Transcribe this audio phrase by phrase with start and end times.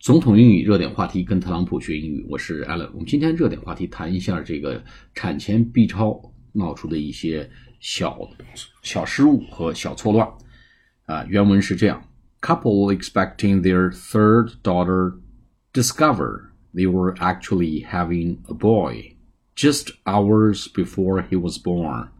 [0.00, 2.88] 总统英语热点话题，跟特朗普学英语，我是 Allen。
[2.92, 4.80] 我们今天热点话题谈一下这个
[5.14, 7.50] 产前 B 超闹出的一些
[7.80, 8.16] 小
[8.82, 10.28] 小失误和小错乱
[11.06, 11.24] 啊。
[11.24, 12.06] 原文是这样：
[12.40, 15.18] Couple expecting their third daughter
[15.72, 19.16] discover they were actually having a boy
[19.56, 22.10] just hours before he was born,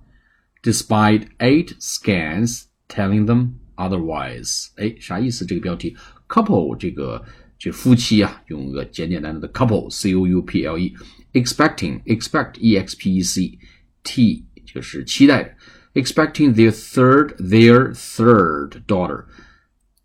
[0.64, 4.70] despite eight scans telling them otherwise。
[4.76, 5.46] 哎，啥意思？
[5.46, 5.96] 这个标题
[6.28, 7.24] couple 这个。
[7.60, 13.59] 就夫妻啊，用个简简单单的 couple，c o u p l e，expecting expect e x p e c
[14.02, 15.55] t 就是期待着，
[15.95, 19.24] expecting their third their third daughter，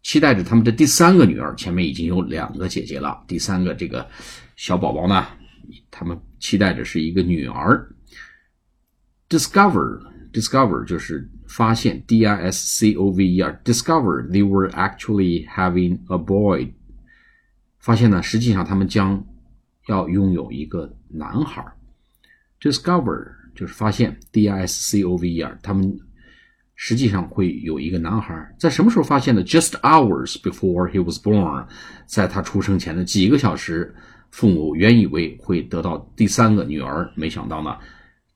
[0.02, 1.54] 期待着他们的第三个女儿。
[1.56, 4.08] 前面已经有两个姐姐了，第三个这个
[4.56, 5.28] 小宝宝呢，
[5.90, 7.94] 他们期待着是一个女儿。
[9.28, 16.74] discover discover 就是发现，d i s c o v e r，discover they were actually having a boy。
[17.87, 19.25] 发现呢，实际上他们将
[19.87, 21.65] 要拥有一个男孩。
[22.61, 25.97] Discover 就是发现，D I S C O V E R，他们
[26.75, 28.35] 实际上会有一个男孩。
[28.59, 31.65] 在什么时候发现的？Just hours before he was born，
[32.07, 33.95] 在他出生前的几个小时，
[34.33, 37.79] 父母原以为会得到第三个女儿，没想到呢，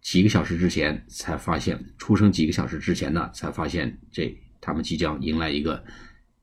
[0.01, 5.83] 几个小时之前才发现，出生几个小时之前呢，才发现这他们即将迎来一个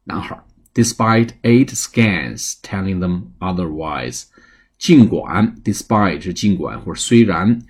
[0.04, 0.38] 男孩。
[0.77, 4.25] despite eight scans telling them otherwise，
[4.79, 7.63] 尽管 despite 是尽管或者虽然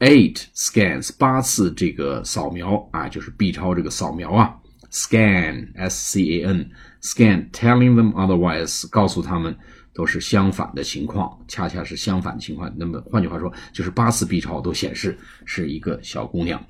[0.00, 4.56] eight scans 八次这个扫描啊，就是 B 超这个扫描啊，
[4.90, 6.70] scan s c a n
[7.02, 9.56] scan telling them otherwise，告诉他们
[9.94, 12.72] 都是相反的情况，恰恰是相反的情况。
[12.76, 16.64] 那么换句话说，就是八次 B 超都显示是一个小姑娘。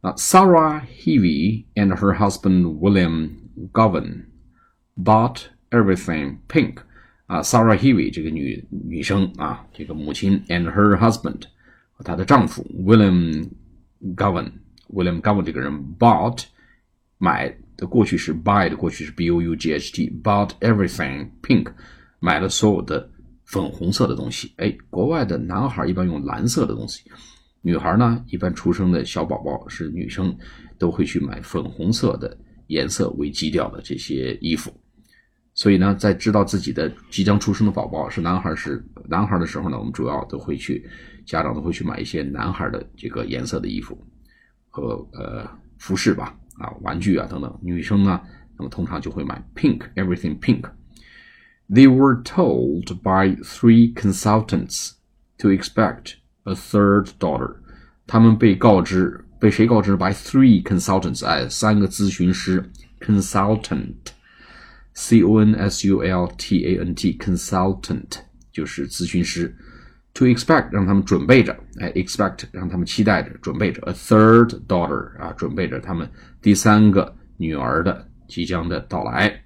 [0.00, 3.30] 啊，Sarah Heavy and her husband William
[3.72, 4.24] Govan
[4.97, 6.77] Bought everything pink，
[7.25, 11.41] 啊，Sarah Heavy 这个女女生啊，这个母亲，and her husband
[11.91, 13.45] 和她的丈夫 William
[14.15, 16.45] Govan，William Govan 这个人 bought
[17.17, 21.67] 买的过去式，buy 的过去式 b o u g h t，bought everything pink
[22.19, 23.09] 买了所有的
[23.43, 24.53] 粉红色的东西。
[24.55, 27.03] 哎，国外的男孩一般用蓝色的东西，
[27.61, 30.33] 女孩呢一般出生的小宝宝是女生
[30.77, 32.37] 都会去买粉红色的
[32.67, 34.73] 颜色为基调的这些衣服。
[35.57, 40.85] 所以呢，在知道自己的即将出生的宝宝是男孩是男孩的时候呢，我们主要都会去
[41.25, 43.97] 家长都会去买一些男孩的这个颜色的衣服
[44.69, 47.57] 和呃服饰吧，啊玩具啊等等。
[47.61, 48.19] 女生呢，
[48.57, 50.69] 那么通常就会买 pink everything pink。
[51.69, 54.91] They were told by three consultants
[55.37, 57.55] to expect a third daughter。
[58.05, 63.95] 他们被告知被谁告知？by three consultants，哎，三个咨询师 consultant。
[64.94, 68.18] C O N S U L T A N T consultant
[68.52, 69.56] 就是咨询师，
[70.14, 76.10] to expect 让他们准备着，哎，expect 让他们期待着，准备着 a third daughter 啊，准备着他们
[76.42, 79.42] 第三个女儿的即将的到来。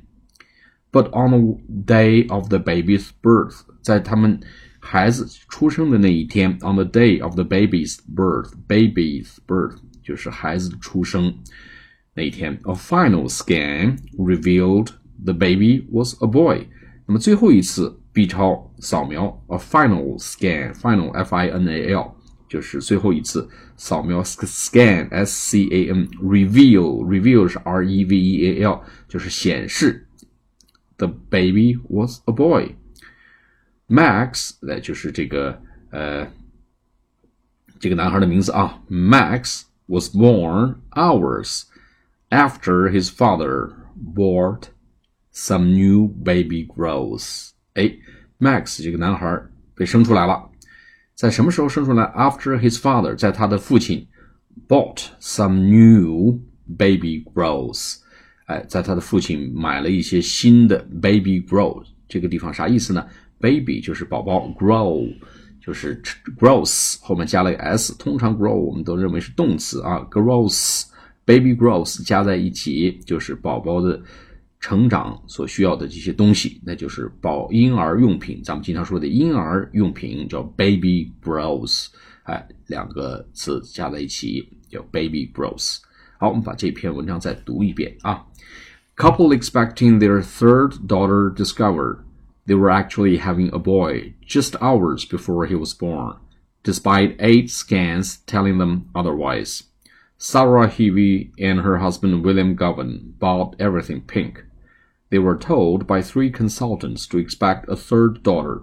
[0.91, 4.41] But on the day of the baby's birth，在他们
[4.79, 11.35] 孩子出生的那一天，on the day of the baby's birth，baby's birth 就是孩子的出生
[12.15, 14.89] 那一天，a final scan revealed
[15.25, 16.67] The baby was a boy。
[17.07, 22.15] 那么最后一次 B 超扫描，a final scan，final f i n a l
[22.49, 30.07] 就是最后一次扫描，scan s c a n reveal reveal 是 r e v e a l 就是显示
[30.97, 35.61] the baby was a boy。Max 呃就是这个
[35.91, 36.27] 呃
[37.79, 41.65] 这个男孩的名字啊，Max was born hours
[42.31, 43.73] after his father
[44.15, 44.69] bought
[45.42, 47.52] Some new baby grows。
[47.74, 47.96] 哎
[48.40, 49.42] ，Max 这个男孩
[49.74, 50.50] 被生出来了，
[51.16, 54.06] 在什么时候生出来？After his father，在他的父亲
[54.68, 56.42] bought some new
[56.78, 58.00] baby grows。
[58.48, 61.86] 哎，在他的父亲买了一些新的 baby grows。
[62.10, 63.08] 这个地方啥意思呢
[63.40, 65.10] ？Baby 就是宝宝，grow
[65.66, 66.02] 就是
[66.38, 74.04] grows 后面加了一个 s，通常 grow 我们都认为是动词啊，grows，baby grows 加在一起就是宝宝的。
[74.61, 78.43] 成长所需要的这些东西，那就是保婴儿用品。
[78.43, 81.89] 咱们经常说的婴儿用品叫 baby grows，
[82.23, 85.81] 哎，两个词加在一起叫 baby grows。
[86.19, 88.25] 好，我们把这篇文章再读一遍啊。
[88.97, 91.99] Couple expecting their third daughter discovered
[92.47, 96.17] they were actually having a boy just hours before he was born,
[96.63, 99.63] despite eight scans telling them otherwise.
[100.17, 104.45] Sarah Heavy and her husband William Govan bought everything pink
[105.11, 108.63] They were told by three consultants to expect a third daughter,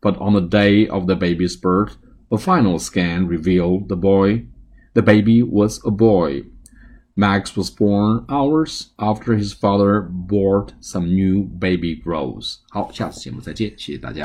[0.00, 1.96] but on the day of the baby's birth,
[2.30, 4.46] a final scan revealed the boy,
[4.94, 6.44] the baby was a boy.
[7.14, 12.58] Max was born hours after his father bought some new baby clothes.
[12.68, 14.24] 好，下次节目再见，谢谢大家。